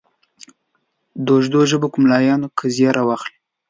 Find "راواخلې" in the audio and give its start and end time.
2.97-3.37